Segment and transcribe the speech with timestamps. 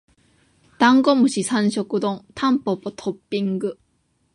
[0.79, 3.77] ダンゴムシ三食丼タンポポトッピング